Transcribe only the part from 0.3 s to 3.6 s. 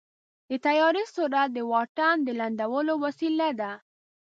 د طیارې سرعت د واټن د لنډولو وسیله